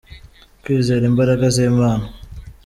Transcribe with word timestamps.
kwizera 0.63 1.03
imbaraga 1.11 1.45
z’Imana 1.55 2.05